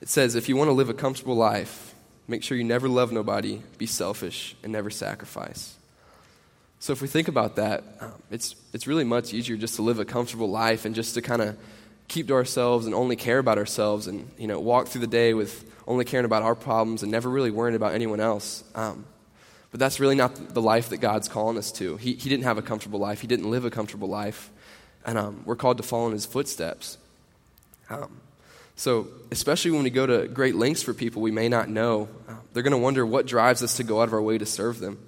it 0.00 0.08
says, 0.08 0.36
if 0.36 0.48
you 0.48 0.54
want 0.54 0.68
to 0.68 0.74
live 0.74 0.90
a 0.90 0.94
comfortable 0.94 1.34
life, 1.34 1.92
make 2.28 2.44
sure 2.44 2.56
you 2.56 2.62
never 2.62 2.88
love 2.88 3.10
nobody, 3.10 3.60
be 3.76 3.86
selfish, 3.86 4.54
and 4.62 4.70
never 4.70 4.90
sacrifice. 4.90 5.74
So 6.78 6.92
if 6.92 7.02
we 7.02 7.08
think 7.08 7.26
about 7.26 7.56
that, 7.56 7.82
um, 7.98 8.12
it's, 8.30 8.54
it's 8.72 8.86
really 8.86 9.02
much 9.02 9.34
easier 9.34 9.56
just 9.56 9.74
to 9.74 9.82
live 9.82 9.98
a 9.98 10.04
comfortable 10.04 10.50
life 10.50 10.84
and 10.84 10.94
just 10.94 11.14
to 11.14 11.20
kind 11.20 11.42
of 11.42 11.58
keep 12.10 12.26
to 12.26 12.34
ourselves 12.34 12.86
and 12.86 12.94
only 12.94 13.16
care 13.16 13.38
about 13.38 13.56
ourselves 13.56 14.08
and 14.08 14.28
you 14.36 14.46
know 14.46 14.60
walk 14.60 14.88
through 14.88 15.00
the 15.00 15.06
day 15.06 15.32
with 15.32 15.64
only 15.86 16.04
caring 16.04 16.26
about 16.26 16.42
our 16.42 16.54
problems 16.54 17.02
and 17.02 17.10
never 17.10 17.30
really 17.30 17.50
worrying 17.50 17.76
about 17.76 17.94
anyone 17.94 18.20
else. 18.20 18.62
Um, 18.74 19.06
but 19.70 19.80
that's 19.80 20.00
really 20.00 20.16
not 20.16 20.54
the 20.54 20.60
life 20.60 20.88
that 20.90 20.98
God's 20.98 21.28
calling 21.28 21.56
us 21.56 21.72
to. 21.72 21.96
He, 21.96 22.14
he 22.14 22.28
didn't 22.28 22.44
have 22.44 22.58
a 22.58 22.62
comfortable 22.62 22.98
life. 22.98 23.20
He 23.20 23.26
didn't 23.26 23.50
live 23.50 23.64
a 23.64 23.70
comfortable 23.70 24.08
life. 24.08 24.50
And 25.06 25.16
um, 25.16 25.42
we're 25.44 25.56
called 25.56 25.76
to 25.78 25.82
follow 25.82 26.06
in 26.06 26.12
his 26.12 26.26
footsteps. 26.26 26.98
Um, 27.88 28.20
so, 28.76 29.08
especially 29.30 29.70
when 29.72 29.82
we 29.82 29.90
go 29.90 30.06
to 30.06 30.26
great 30.28 30.54
lengths 30.54 30.82
for 30.82 30.94
people 30.94 31.22
we 31.22 31.30
may 31.30 31.48
not 31.48 31.68
know, 31.68 32.08
uh, 32.28 32.34
they're 32.52 32.62
going 32.62 32.72
to 32.72 32.78
wonder 32.78 33.04
what 33.04 33.26
drives 33.26 33.62
us 33.62 33.76
to 33.76 33.84
go 33.84 34.00
out 34.00 34.08
of 34.08 34.14
our 34.14 34.22
way 34.22 34.38
to 34.38 34.46
serve 34.46 34.80
them. 34.80 34.98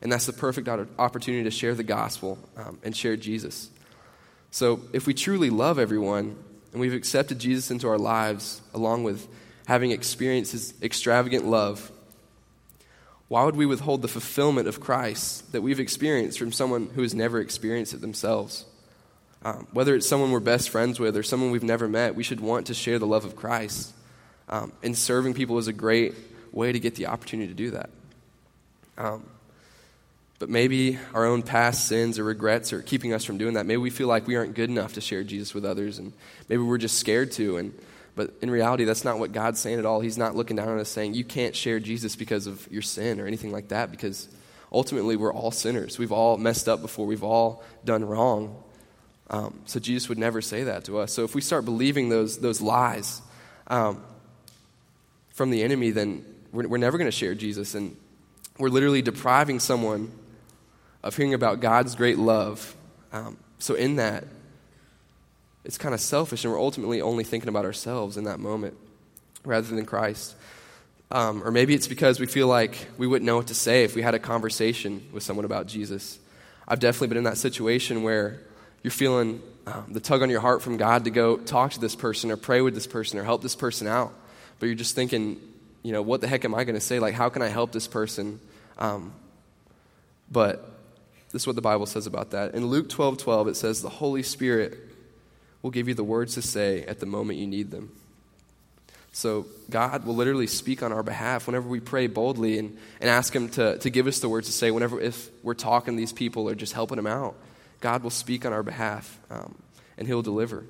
And 0.00 0.10
that's 0.10 0.26
the 0.26 0.32
perfect 0.32 0.68
opportunity 0.68 1.44
to 1.44 1.50
share 1.50 1.74
the 1.74 1.82
gospel 1.82 2.38
um, 2.56 2.78
and 2.82 2.96
share 2.96 3.16
Jesus. 3.16 3.70
So, 4.50 4.80
if 4.92 5.06
we 5.06 5.14
truly 5.14 5.50
love 5.50 5.78
everyone 5.78 6.36
and 6.72 6.80
we've 6.80 6.94
accepted 6.94 7.38
Jesus 7.38 7.70
into 7.70 7.88
our 7.88 7.98
lives, 7.98 8.60
along 8.74 9.04
with 9.04 9.28
having 9.66 9.90
experienced 9.90 10.52
his 10.52 10.74
extravagant 10.82 11.46
love, 11.46 11.90
why 13.28 13.44
would 13.44 13.56
we 13.56 13.66
withhold 13.66 14.02
the 14.02 14.08
fulfillment 14.08 14.68
of 14.68 14.80
Christ 14.80 15.52
that 15.52 15.62
we've 15.62 15.80
experienced 15.80 16.38
from 16.38 16.52
someone 16.52 16.90
who 16.94 17.02
has 17.02 17.14
never 17.14 17.40
experienced 17.40 17.94
it 17.94 18.00
themselves? 18.00 18.66
Um, 19.44 19.66
whether 19.72 19.94
it's 19.94 20.08
someone 20.08 20.30
we're 20.30 20.40
best 20.40 20.70
friends 20.70 21.00
with 21.00 21.16
or 21.16 21.22
someone 21.22 21.50
we've 21.50 21.62
never 21.62 21.88
met, 21.88 22.14
we 22.14 22.22
should 22.22 22.40
want 22.40 22.66
to 22.66 22.74
share 22.74 22.98
the 22.98 23.06
love 23.06 23.24
of 23.24 23.34
Christ. 23.34 23.92
Um, 24.48 24.72
and 24.82 24.96
serving 24.96 25.34
people 25.34 25.58
is 25.58 25.66
a 25.66 25.72
great 25.72 26.14
way 26.52 26.72
to 26.72 26.78
get 26.78 26.94
the 26.94 27.06
opportunity 27.06 27.48
to 27.48 27.54
do 27.54 27.70
that. 27.70 27.90
Um, 28.98 29.24
but 30.42 30.50
maybe 30.50 30.98
our 31.14 31.24
own 31.24 31.40
past 31.44 31.86
sins 31.86 32.18
or 32.18 32.24
regrets 32.24 32.72
are 32.72 32.82
keeping 32.82 33.12
us 33.12 33.22
from 33.22 33.38
doing 33.38 33.54
that. 33.54 33.64
Maybe 33.64 33.76
we 33.76 33.90
feel 33.90 34.08
like 34.08 34.26
we 34.26 34.34
aren't 34.34 34.56
good 34.56 34.70
enough 34.70 34.94
to 34.94 35.00
share 35.00 35.22
Jesus 35.22 35.54
with 35.54 35.64
others, 35.64 36.00
and 36.00 36.12
maybe 36.48 36.60
we're 36.60 36.78
just 36.78 36.98
scared 36.98 37.30
to. 37.34 37.58
And 37.58 37.72
but 38.16 38.32
in 38.42 38.50
reality, 38.50 38.82
that's 38.82 39.04
not 39.04 39.20
what 39.20 39.30
God's 39.30 39.60
saying 39.60 39.78
at 39.78 39.86
all. 39.86 40.00
He's 40.00 40.18
not 40.18 40.34
looking 40.34 40.56
down 40.56 40.66
on 40.66 40.80
us 40.80 40.88
saying 40.88 41.14
you 41.14 41.22
can't 41.22 41.54
share 41.54 41.78
Jesus 41.78 42.16
because 42.16 42.48
of 42.48 42.66
your 42.72 42.82
sin 42.82 43.20
or 43.20 43.28
anything 43.28 43.52
like 43.52 43.68
that. 43.68 43.92
Because 43.92 44.28
ultimately, 44.72 45.14
we're 45.14 45.32
all 45.32 45.52
sinners. 45.52 45.96
We've 45.96 46.10
all 46.10 46.36
messed 46.38 46.68
up 46.68 46.82
before. 46.82 47.06
We've 47.06 47.22
all 47.22 47.62
done 47.84 48.04
wrong. 48.04 48.60
Um, 49.30 49.60
so 49.66 49.78
Jesus 49.78 50.08
would 50.08 50.18
never 50.18 50.42
say 50.42 50.64
that 50.64 50.86
to 50.86 50.98
us. 50.98 51.12
So 51.12 51.22
if 51.22 51.36
we 51.36 51.40
start 51.40 51.64
believing 51.64 52.08
those, 52.08 52.38
those 52.38 52.60
lies 52.60 53.22
um, 53.68 54.02
from 55.34 55.50
the 55.50 55.62
enemy, 55.62 55.92
then 55.92 56.24
we're, 56.50 56.66
we're 56.66 56.78
never 56.78 56.98
going 56.98 57.06
to 57.06 57.16
share 57.16 57.36
Jesus. 57.36 57.76
And 57.76 57.96
we're 58.58 58.70
literally 58.70 59.02
depriving 59.02 59.60
someone 59.60 60.10
of 61.02 61.16
hearing 61.16 61.34
about 61.34 61.60
God's 61.60 61.94
great 61.94 62.18
love. 62.18 62.76
Um, 63.12 63.36
so 63.58 63.74
in 63.74 63.96
that, 63.96 64.24
it's 65.64 65.78
kind 65.78 65.94
of 65.94 66.00
selfish, 66.00 66.44
and 66.44 66.52
we're 66.52 66.60
ultimately 66.60 67.00
only 67.00 67.24
thinking 67.24 67.48
about 67.48 67.64
ourselves 67.64 68.16
in 68.16 68.24
that 68.24 68.40
moment 68.40 68.76
rather 69.44 69.74
than 69.74 69.84
Christ. 69.86 70.34
Um, 71.10 71.42
or 71.44 71.50
maybe 71.50 71.74
it's 71.74 71.88
because 71.88 72.18
we 72.18 72.26
feel 72.26 72.46
like 72.46 72.88
we 72.96 73.06
wouldn't 73.06 73.26
know 73.26 73.36
what 73.36 73.48
to 73.48 73.54
say 73.54 73.84
if 73.84 73.94
we 73.94 74.02
had 74.02 74.14
a 74.14 74.18
conversation 74.18 75.06
with 75.12 75.22
someone 75.22 75.44
about 75.44 75.66
Jesus. 75.66 76.18
I've 76.66 76.80
definitely 76.80 77.08
been 77.08 77.18
in 77.18 77.24
that 77.24 77.36
situation 77.36 78.02
where 78.02 78.40
you're 78.82 78.90
feeling 78.90 79.42
um, 79.66 79.86
the 79.90 80.00
tug 80.00 80.22
on 80.22 80.30
your 80.30 80.40
heart 80.40 80.62
from 80.62 80.76
God 80.76 81.04
to 81.04 81.10
go 81.10 81.36
talk 81.36 81.72
to 81.72 81.80
this 81.80 81.94
person 81.94 82.30
or 82.30 82.36
pray 82.36 82.60
with 82.62 82.74
this 82.74 82.86
person 82.86 83.18
or 83.18 83.24
help 83.24 83.42
this 83.42 83.54
person 83.54 83.86
out. 83.86 84.12
But 84.58 84.66
you're 84.66 84.74
just 84.74 84.94
thinking, 84.94 85.40
you 85.82 85.92
know, 85.92 86.02
what 86.02 86.20
the 86.20 86.28
heck 86.28 86.44
am 86.44 86.54
I 86.54 86.64
going 86.64 86.74
to 86.76 86.80
say? 86.80 86.98
Like, 86.98 87.14
how 87.14 87.28
can 87.28 87.42
I 87.42 87.48
help 87.48 87.72
this 87.72 87.86
person? 87.86 88.40
Um, 88.78 89.12
but 90.30 90.71
this 91.32 91.42
is 91.42 91.46
what 91.46 91.56
the 91.56 91.62
Bible 91.62 91.86
says 91.86 92.06
about 92.06 92.30
that. 92.30 92.54
In 92.54 92.66
Luke 92.66 92.88
12 92.88 93.18
12, 93.18 93.48
it 93.48 93.56
says, 93.56 93.80
The 93.80 93.88
Holy 93.88 94.22
Spirit 94.22 94.78
will 95.62 95.70
give 95.70 95.88
you 95.88 95.94
the 95.94 96.04
words 96.04 96.34
to 96.34 96.42
say 96.42 96.84
at 96.84 97.00
the 97.00 97.06
moment 97.06 97.38
you 97.38 97.46
need 97.46 97.70
them. 97.70 97.90
So 99.12 99.46
God 99.68 100.04
will 100.06 100.14
literally 100.14 100.46
speak 100.46 100.82
on 100.82 100.92
our 100.92 101.02
behalf 101.02 101.46
whenever 101.46 101.68
we 101.68 101.80
pray 101.80 102.06
boldly 102.06 102.58
and, 102.58 102.76
and 103.00 103.10
ask 103.10 103.34
Him 103.34 103.48
to, 103.50 103.78
to 103.78 103.90
give 103.90 104.06
us 104.06 104.20
the 104.20 104.28
words 104.28 104.46
to 104.46 104.52
say 104.52 104.70
whenever 104.70 105.00
if 105.00 105.30
we're 105.42 105.54
talking 105.54 105.94
to 105.94 105.98
these 105.98 106.12
people 106.12 106.48
or 106.48 106.54
just 106.54 106.72
helping 106.72 106.96
them 106.96 107.06
out. 107.06 107.34
God 107.80 108.02
will 108.02 108.10
speak 108.10 108.46
on 108.46 108.52
our 108.52 108.62
behalf 108.62 109.18
um, 109.30 109.54
and 109.98 110.06
He'll 110.06 110.22
deliver. 110.22 110.64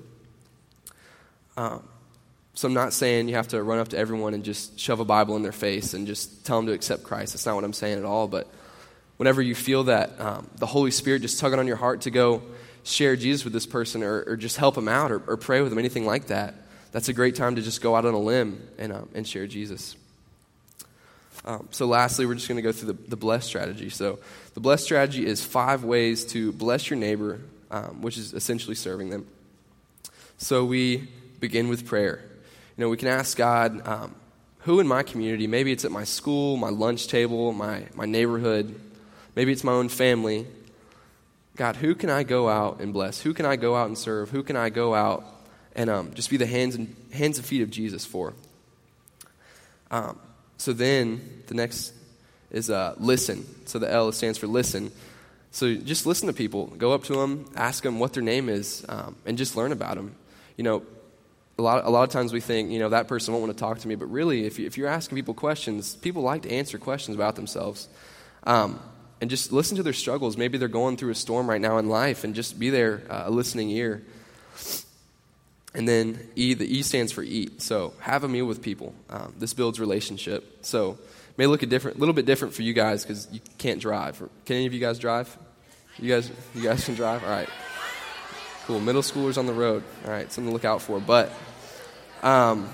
Um, 1.55 1.83
so 2.53 2.67
I'm 2.67 2.73
not 2.73 2.93
saying 2.93 3.29
you 3.29 3.35
have 3.35 3.47
to 3.49 3.63
run 3.63 3.79
up 3.79 3.89
to 3.89 3.97
everyone 3.97 4.33
and 4.33 4.43
just 4.43 4.79
shove 4.79 4.99
a 4.99 5.05
Bible 5.05 5.35
in 5.35 5.41
their 5.41 5.51
face 5.51 5.93
and 5.93 6.05
just 6.05 6.45
tell 6.45 6.57
them 6.57 6.67
to 6.67 6.73
accept 6.73 7.03
Christ. 7.03 7.33
That's 7.33 7.45
not 7.45 7.55
what 7.55 7.63
I'm 7.63 7.73
saying 7.73 7.97
at 7.97 8.05
all. 8.05 8.27
But 8.27 8.47
whenever 9.23 9.41
you 9.41 9.55
feel 9.55 9.85
that 9.85 10.19
um, 10.19 10.49
the 10.57 10.65
Holy 10.65 10.91
Spirit 10.91 11.21
just 11.21 11.39
tugging 11.39 11.57
on 11.57 11.65
your 11.65 11.77
heart 11.77 12.01
to 12.01 12.11
go 12.11 12.41
share 12.83 13.15
Jesus 13.15 13.45
with 13.45 13.53
this 13.53 13.65
person 13.65 14.03
or, 14.03 14.21
or 14.27 14.35
just 14.35 14.57
help 14.57 14.75
them 14.75 14.89
out 14.89 15.13
or, 15.13 15.23
or 15.27 15.37
pray 15.37 15.61
with 15.61 15.69
them, 15.69 15.79
anything 15.79 16.05
like 16.05 16.27
that, 16.27 16.55
that's 16.91 17.07
a 17.07 17.13
great 17.13 17.33
time 17.33 17.55
to 17.55 17.61
just 17.61 17.81
go 17.81 17.95
out 17.95 18.05
on 18.05 18.13
a 18.13 18.19
limb 18.19 18.61
and, 18.77 18.91
um, 18.91 19.07
and 19.15 19.25
share 19.25 19.47
Jesus. 19.47 19.95
Um, 21.45 21.69
so, 21.71 21.85
lastly, 21.85 22.25
we're 22.25 22.33
just 22.33 22.49
going 22.49 22.57
to 22.57 22.61
go 22.61 22.73
through 22.73 22.91
the, 22.91 23.09
the 23.11 23.15
bless 23.15 23.45
strategy. 23.45 23.89
So, 23.89 24.19
the 24.55 24.59
bless 24.59 24.83
strategy 24.83 25.25
is 25.25 25.41
five 25.41 25.85
ways 25.85 26.25
to 26.25 26.51
bless 26.51 26.89
your 26.89 26.99
neighbor, 26.99 27.39
um, 27.71 28.01
which 28.01 28.17
is 28.17 28.33
essentially 28.33 28.75
serving 28.75 29.09
them. 29.09 29.25
So, 30.37 30.65
we 30.65 31.07
begin 31.39 31.69
with 31.69 31.85
prayer. 31.85 32.19
You 32.75 32.83
know, 32.83 32.89
we 32.89 32.97
can 32.97 33.07
ask 33.07 33.37
God, 33.37 33.87
um, 33.87 34.15
who 34.63 34.81
in 34.81 34.87
my 34.87 35.01
community, 35.01 35.47
maybe 35.47 35.71
it's 35.71 35.85
at 35.85 35.91
my 35.91 36.03
school, 36.03 36.57
my 36.57 36.69
lunch 36.69 37.07
table, 37.07 37.53
my, 37.53 37.85
my 37.95 38.05
neighborhood, 38.05 38.77
maybe 39.35 39.51
it's 39.51 39.63
my 39.63 39.73
own 39.73 39.89
family. 39.89 40.47
God, 41.55 41.75
who 41.75 41.95
can 41.95 42.09
I 42.09 42.23
go 42.23 42.49
out 42.49 42.79
and 42.79 42.93
bless? 42.93 43.21
Who 43.21 43.33
can 43.33 43.45
I 43.45 43.55
go 43.55 43.75
out 43.75 43.87
and 43.87 43.97
serve? 43.97 44.29
Who 44.31 44.43
can 44.43 44.55
I 44.55 44.69
go 44.69 44.95
out 44.95 45.23
and 45.75 45.89
um, 45.89 46.13
just 46.13 46.29
be 46.29 46.37
the 46.37 46.45
hands 46.45 46.75
and, 46.75 46.95
hands 47.11 47.37
and 47.37 47.45
feet 47.45 47.61
of 47.61 47.69
Jesus 47.69 48.05
for. 48.05 48.33
Um, 49.91 50.19
so 50.57 50.73
then 50.73 51.43
the 51.47 51.53
next 51.53 51.93
is 52.51 52.69
uh, 52.69 52.95
listen. 52.97 53.45
So 53.65 53.79
the 53.79 53.91
L 53.91 54.11
stands 54.11 54.37
for 54.37 54.47
listen. 54.47 54.91
So 55.51 55.75
just 55.75 56.05
listen 56.05 56.27
to 56.27 56.33
people. 56.33 56.67
Go 56.67 56.93
up 56.93 57.03
to 57.05 57.13
them, 57.13 57.45
ask 57.55 57.83
them 57.83 57.99
what 57.99 58.13
their 58.13 58.23
name 58.23 58.49
is, 58.49 58.85
um, 58.89 59.15
and 59.25 59.37
just 59.37 59.55
learn 59.55 59.71
about 59.71 59.95
them. 59.95 60.15
You 60.57 60.63
know, 60.63 60.83
a 61.57 61.61
lot, 61.61 61.85
a 61.85 61.89
lot 61.89 62.03
of 62.03 62.09
times 62.09 62.33
we 62.33 62.39
think, 62.39 62.71
you 62.71 62.79
know, 62.79 62.89
that 62.89 63.07
person 63.07 63.33
won't 63.33 63.45
want 63.45 63.55
to 63.55 63.59
talk 63.59 63.79
to 63.79 63.87
me, 63.87 63.95
but 63.95 64.07
really, 64.07 64.45
if, 64.45 64.57
you, 64.57 64.65
if 64.65 64.77
you're 64.77 64.87
asking 64.87 65.15
people 65.15 65.35
questions, 65.35 65.95
people 65.95 66.23
like 66.23 66.43
to 66.43 66.51
answer 66.51 66.79
questions 66.79 67.15
about 67.15 67.35
themselves. 67.35 67.87
Um, 68.45 68.79
and 69.23 69.29
just 69.29 69.53
listen 69.53 69.77
to 69.77 69.83
their 69.83 69.93
struggles. 69.93 70.35
Maybe 70.35 70.57
they're 70.57 70.67
going 70.67 70.97
through 70.97 71.11
a 71.11 71.15
storm 71.15 71.49
right 71.49 71.61
now 71.61 71.77
in 71.77 71.87
life, 71.87 72.25
and 72.25 72.35
just 72.35 72.59
be 72.59 72.69
there, 72.69 73.03
uh, 73.09 73.23
a 73.27 73.31
listening 73.31 73.69
ear. 73.69 74.03
And 75.73 75.87
then 75.87 76.19
E, 76.35 76.53
the 76.53 76.65
E 76.65 76.81
stands 76.81 77.13
for 77.13 77.23
eat. 77.23 77.61
So 77.61 77.93
have 77.99 78.25
a 78.25 78.27
meal 78.27 78.45
with 78.45 78.61
people. 78.61 78.93
Um, 79.09 79.33
this 79.39 79.53
builds 79.53 79.79
relationship. 79.79 80.65
So 80.65 80.97
may 81.37 81.45
look 81.45 81.63
a 81.63 81.65
different, 81.65 81.99
little 81.99 82.11
bit 82.11 82.25
different 82.25 82.53
for 82.53 82.63
you 82.63 82.73
guys 82.73 83.05
because 83.05 83.29
you 83.31 83.39
can't 83.57 83.79
drive. 83.79 84.17
Can 84.45 84.57
any 84.57 84.65
of 84.65 84.73
you 84.73 84.81
guys 84.81 84.99
drive? 84.99 85.37
You 85.97 86.09
guys, 86.09 86.29
you 86.53 86.61
guys 86.61 86.83
can 86.83 86.95
drive. 86.95 87.23
All 87.23 87.29
right, 87.29 87.47
cool. 88.67 88.81
Middle 88.81 89.03
schoolers 89.03 89.37
on 89.37 89.45
the 89.45 89.53
road. 89.53 89.83
All 90.03 90.11
right, 90.11 90.29
something 90.33 90.49
to 90.49 90.53
look 90.53 90.65
out 90.65 90.81
for. 90.81 90.99
But 90.99 91.31
um, 92.23 92.67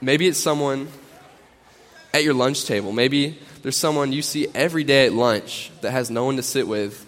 maybe 0.00 0.26
it's 0.26 0.38
someone 0.38 0.88
at 2.12 2.24
your 2.24 2.34
lunch 2.34 2.64
table. 2.64 2.92
Maybe 2.92 3.38
there's 3.62 3.76
someone 3.76 4.12
you 4.12 4.22
see 4.22 4.48
every 4.54 4.84
day 4.84 5.06
at 5.06 5.12
lunch 5.12 5.70
that 5.80 5.92
has 5.92 6.10
no 6.10 6.24
one 6.24 6.36
to 6.36 6.42
sit 6.42 6.66
with 6.68 7.06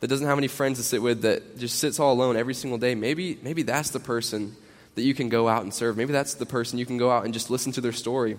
that 0.00 0.08
doesn't 0.08 0.26
have 0.26 0.38
any 0.38 0.48
friends 0.48 0.78
to 0.78 0.84
sit 0.84 1.02
with, 1.02 1.22
that 1.22 1.58
just 1.58 1.78
sits 1.78 1.98
all 1.98 2.12
alone 2.12 2.36
every 2.36 2.54
single 2.54 2.78
day, 2.78 2.94
maybe, 2.94 3.38
maybe 3.42 3.62
that's 3.62 3.90
the 3.90 4.00
person 4.00 4.54
that 4.94 5.02
you 5.02 5.14
can 5.14 5.28
go 5.28 5.48
out 5.48 5.62
and 5.62 5.74
serve. 5.74 5.96
Maybe 5.96 6.12
that's 6.12 6.34
the 6.34 6.46
person 6.46 6.78
you 6.78 6.86
can 6.86 6.98
go 6.98 7.10
out 7.10 7.24
and 7.24 7.34
just 7.34 7.50
listen 7.50 7.72
to 7.72 7.80
their 7.80 7.92
story 7.92 8.36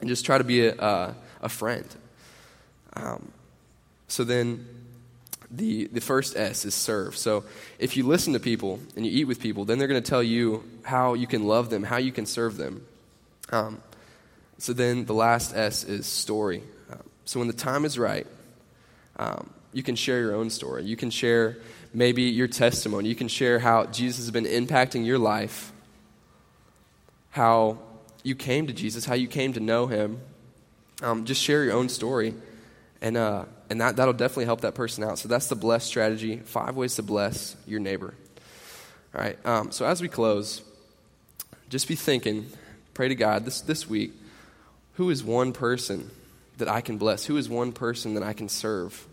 and 0.00 0.08
just 0.08 0.24
try 0.26 0.36
to 0.38 0.44
be 0.44 0.66
a, 0.66 1.14
a 1.40 1.48
friend. 1.48 1.86
Um, 2.94 3.32
so 4.08 4.24
then 4.24 4.66
the, 5.50 5.86
the 5.86 6.00
first 6.00 6.36
S 6.36 6.64
is 6.64 6.74
serve. 6.74 7.16
So 7.16 7.44
if 7.78 7.96
you 7.96 8.06
listen 8.06 8.34
to 8.34 8.40
people 8.40 8.80
and 8.96 9.06
you 9.06 9.12
eat 9.12 9.24
with 9.24 9.40
people, 9.40 9.64
then 9.64 9.78
they're 9.78 9.88
going 9.88 10.02
to 10.02 10.08
tell 10.08 10.22
you 10.22 10.64
how 10.82 11.14
you 11.14 11.26
can 11.26 11.44
love 11.44 11.70
them, 11.70 11.82
how 11.82 11.96
you 11.96 12.12
can 12.12 12.26
serve 12.26 12.58
them. 12.58 12.84
Um, 13.50 13.80
so 14.58 14.72
then 14.72 15.04
the 15.06 15.14
last 15.14 15.56
S 15.56 15.84
is 15.84 16.06
story. 16.06 16.62
Um, 16.90 17.02
so 17.24 17.40
when 17.40 17.48
the 17.48 17.54
time 17.54 17.84
is 17.84 17.98
right, 17.98 18.26
um, 19.16 19.50
you 19.72 19.82
can 19.82 19.96
share 19.96 20.20
your 20.20 20.34
own 20.34 20.50
story. 20.50 20.84
You 20.84 20.96
can 20.96 21.10
share 21.10 21.58
maybe 21.94 22.22
your 22.22 22.48
testimony. 22.48 23.08
You 23.08 23.14
can 23.14 23.28
share 23.28 23.58
how 23.58 23.86
Jesus 23.86 24.18
has 24.18 24.30
been 24.30 24.44
impacting 24.44 25.04
your 25.04 25.18
life, 25.18 25.72
how 27.30 27.78
you 28.22 28.34
came 28.34 28.66
to 28.66 28.72
Jesus, 28.72 29.04
how 29.04 29.14
you 29.14 29.26
came 29.26 29.52
to 29.54 29.60
know 29.60 29.86
him. 29.86 30.20
Um, 31.02 31.24
just 31.24 31.42
share 31.42 31.64
your 31.64 31.74
own 31.74 31.88
story, 31.88 32.34
and, 33.00 33.16
uh, 33.16 33.46
and 33.68 33.80
that, 33.80 33.96
that'll 33.96 34.12
definitely 34.12 34.44
help 34.44 34.60
that 34.60 34.74
person 34.74 35.02
out. 35.02 35.18
So 35.18 35.28
that's 35.28 35.48
the 35.48 35.56
bless 35.56 35.84
strategy 35.84 36.36
five 36.44 36.76
ways 36.76 36.94
to 36.96 37.02
bless 37.02 37.56
your 37.66 37.80
neighbor. 37.80 38.14
All 39.14 39.20
right, 39.20 39.44
um, 39.44 39.72
so 39.72 39.84
as 39.84 40.00
we 40.00 40.08
close, 40.08 40.62
just 41.68 41.88
be 41.88 41.96
thinking, 41.96 42.46
pray 42.94 43.08
to 43.08 43.16
God 43.16 43.44
this, 43.44 43.60
this 43.62 43.88
week 43.88 44.12
who 44.94 45.10
is 45.10 45.24
one 45.24 45.52
person 45.52 46.10
that 46.58 46.68
I 46.68 46.80
can 46.80 46.98
bless? 46.98 47.24
Who 47.24 47.36
is 47.36 47.48
one 47.48 47.72
person 47.72 48.14
that 48.14 48.22
I 48.22 48.32
can 48.32 48.48
serve? 48.48 49.06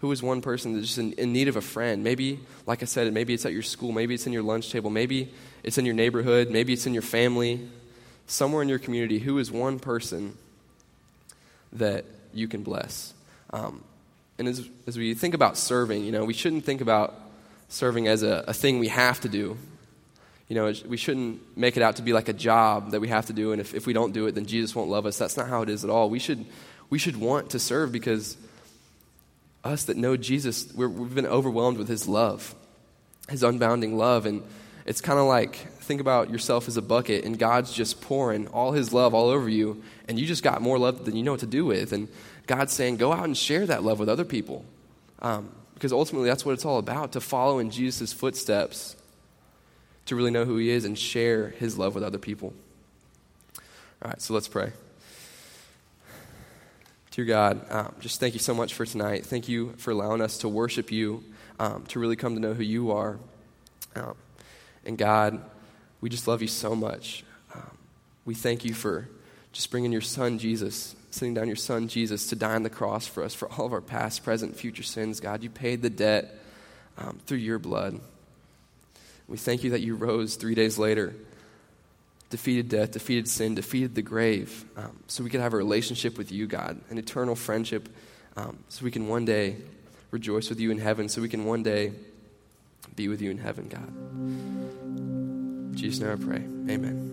Who 0.00 0.10
is 0.12 0.22
one 0.22 0.40
person 0.40 0.74
that's 0.74 0.86
just 0.86 0.98
in, 0.98 1.12
in, 1.12 1.32
need 1.32 1.48
of 1.48 1.56
a 1.56 1.60
friend? 1.60 2.02
Maybe, 2.02 2.40
like 2.66 2.82
I 2.82 2.86
said, 2.86 3.12
maybe 3.12 3.34
it's 3.34 3.44
at 3.44 3.52
your 3.52 3.62
school, 3.62 3.92
maybe 3.92 4.14
it's 4.14 4.26
in 4.26 4.32
your 4.32 4.42
lunch 4.42 4.70
table, 4.70 4.90
maybe 4.90 5.32
it's 5.62 5.78
in 5.78 5.84
your 5.84 5.94
neighborhood, 5.94 6.50
maybe 6.50 6.72
it's 6.72 6.86
in 6.86 6.94
your 6.94 7.02
family, 7.02 7.68
somewhere 8.26 8.62
in 8.62 8.68
your 8.68 8.78
community. 8.78 9.18
Who 9.18 9.38
is 9.38 9.50
one 9.50 9.78
person 9.78 10.36
that 11.74 12.06
you 12.32 12.48
can 12.48 12.62
bless? 12.62 13.12
Um, 13.52 13.84
and 14.38 14.48
as, 14.48 14.66
as 14.86 14.96
we 14.96 15.12
think 15.12 15.34
about 15.34 15.58
serving, 15.58 16.02
you 16.04 16.12
know, 16.12 16.24
we 16.24 16.32
shouldn't 16.32 16.64
think 16.64 16.80
about 16.80 17.14
serving 17.68 18.08
as 18.08 18.22
a, 18.22 18.44
a 18.48 18.54
thing 18.54 18.78
we 18.78 18.88
have 18.88 19.20
to 19.20 19.28
do. 19.28 19.58
You 20.50 20.56
know, 20.56 20.72
we 20.88 20.96
shouldn't 20.96 21.56
make 21.56 21.76
it 21.76 21.82
out 21.84 21.96
to 21.96 22.02
be 22.02 22.12
like 22.12 22.28
a 22.28 22.32
job 22.32 22.90
that 22.90 23.00
we 23.00 23.06
have 23.06 23.26
to 23.26 23.32
do, 23.32 23.52
and 23.52 23.60
if, 23.60 23.72
if 23.72 23.86
we 23.86 23.92
don't 23.92 24.12
do 24.12 24.26
it, 24.26 24.34
then 24.34 24.46
Jesus 24.46 24.74
won't 24.74 24.90
love 24.90 25.06
us. 25.06 25.16
That's 25.16 25.36
not 25.36 25.46
how 25.46 25.62
it 25.62 25.68
is 25.68 25.84
at 25.84 25.90
all. 25.90 26.10
We 26.10 26.18
should, 26.18 26.44
we 26.90 26.98
should 26.98 27.16
want 27.16 27.50
to 27.50 27.60
serve 27.60 27.92
because 27.92 28.36
us 29.62 29.84
that 29.84 29.96
know 29.96 30.16
Jesus, 30.16 30.74
we 30.74 30.86
have 30.86 31.14
been 31.14 31.24
overwhelmed 31.24 31.78
with 31.78 31.86
his 31.86 32.08
love, 32.08 32.52
his 33.28 33.44
unbounding 33.44 33.94
love. 33.94 34.26
And 34.26 34.42
it's 34.86 35.00
kind 35.00 35.20
of 35.20 35.26
like 35.26 35.54
think 35.54 36.00
about 36.00 36.30
yourself 36.30 36.66
as 36.66 36.76
a 36.76 36.82
bucket, 36.82 37.24
and 37.24 37.38
God's 37.38 37.72
just 37.72 38.00
pouring 38.00 38.48
all 38.48 38.72
his 38.72 38.92
love 38.92 39.14
all 39.14 39.28
over 39.28 39.48
you, 39.48 39.84
and 40.08 40.18
you 40.18 40.26
just 40.26 40.42
got 40.42 40.60
more 40.60 40.80
love 40.80 41.04
than 41.04 41.14
you 41.14 41.22
know 41.22 41.30
what 41.30 41.40
to 41.40 41.46
do 41.46 41.64
with. 41.64 41.92
And 41.92 42.08
God's 42.48 42.72
saying, 42.72 42.96
go 42.96 43.12
out 43.12 43.24
and 43.24 43.38
share 43.38 43.66
that 43.66 43.84
love 43.84 44.00
with 44.00 44.08
other 44.08 44.24
people. 44.24 44.64
Um, 45.20 45.52
because 45.74 45.92
ultimately, 45.92 46.28
that's 46.28 46.44
what 46.44 46.54
it's 46.54 46.64
all 46.64 46.78
about 46.78 47.12
to 47.12 47.20
follow 47.20 47.60
in 47.60 47.70
Jesus' 47.70 48.12
footsteps, 48.12 48.96
to 50.10 50.16
really 50.16 50.32
know 50.32 50.44
who 50.44 50.56
he 50.56 50.70
is 50.70 50.84
and 50.84 50.98
share 50.98 51.50
his 51.50 51.78
love 51.78 51.94
with 51.94 52.02
other 52.02 52.18
people. 52.18 52.52
All 54.02 54.10
right, 54.10 54.20
so 54.20 54.34
let's 54.34 54.48
pray. 54.48 54.72
Dear 57.12 57.26
God, 57.26 57.64
um, 57.70 57.94
just 58.00 58.18
thank 58.18 58.34
you 58.34 58.40
so 58.40 58.52
much 58.52 58.74
for 58.74 58.84
tonight. 58.84 59.24
Thank 59.24 59.48
you 59.48 59.72
for 59.76 59.92
allowing 59.92 60.20
us 60.20 60.38
to 60.38 60.48
worship 60.48 60.90
you, 60.90 61.22
um, 61.60 61.84
to 61.90 62.00
really 62.00 62.16
come 62.16 62.34
to 62.34 62.40
know 62.40 62.54
who 62.54 62.64
you 62.64 62.90
are. 62.90 63.20
Um, 63.94 64.16
and 64.84 64.98
God, 64.98 65.44
we 66.00 66.08
just 66.08 66.26
love 66.26 66.42
you 66.42 66.48
so 66.48 66.74
much. 66.74 67.22
Um, 67.54 67.78
we 68.24 68.34
thank 68.34 68.64
you 68.64 68.74
for 68.74 69.08
just 69.52 69.70
bringing 69.70 69.92
your 69.92 70.00
son, 70.00 70.40
Jesus, 70.40 70.96
sitting 71.12 71.34
down 71.34 71.46
your 71.46 71.54
son, 71.54 71.86
Jesus, 71.86 72.26
to 72.30 72.34
die 72.34 72.56
on 72.56 72.64
the 72.64 72.70
cross 72.70 73.06
for 73.06 73.22
us, 73.22 73.32
for 73.32 73.48
all 73.52 73.64
of 73.64 73.72
our 73.72 73.80
past, 73.80 74.24
present, 74.24 74.56
future 74.56 74.82
sins. 74.82 75.20
God, 75.20 75.44
you 75.44 75.50
paid 75.50 75.82
the 75.82 75.90
debt 75.90 76.34
um, 76.98 77.20
through 77.26 77.38
your 77.38 77.60
blood. 77.60 78.00
We 79.30 79.36
thank 79.36 79.62
you 79.62 79.70
that 79.70 79.80
you 79.80 79.94
rose 79.94 80.34
three 80.34 80.56
days 80.56 80.76
later, 80.76 81.14
defeated 82.30 82.68
death, 82.68 82.90
defeated 82.90 83.28
sin, 83.28 83.54
defeated 83.54 83.94
the 83.94 84.02
grave, 84.02 84.64
um, 84.76 84.98
so 85.06 85.22
we 85.22 85.30
could 85.30 85.40
have 85.40 85.54
a 85.54 85.56
relationship 85.56 86.18
with 86.18 86.32
you, 86.32 86.48
God, 86.48 86.80
an 86.90 86.98
eternal 86.98 87.36
friendship, 87.36 87.88
um, 88.36 88.58
so 88.68 88.84
we 88.84 88.90
can 88.90 89.06
one 89.06 89.24
day 89.24 89.56
rejoice 90.10 90.48
with 90.48 90.58
you 90.58 90.72
in 90.72 90.78
heaven, 90.78 91.08
so 91.08 91.22
we 91.22 91.28
can 91.28 91.44
one 91.44 91.62
day 91.62 91.92
be 92.96 93.06
with 93.06 93.22
you 93.22 93.30
in 93.30 93.38
heaven, 93.38 93.68
God. 93.68 93.88
In 93.88 95.76
Jesus' 95.76 96.00
name 96.00 96.10
I 96.10 96.16
pray. 96.16 96.74
Amen. 96.74 97.09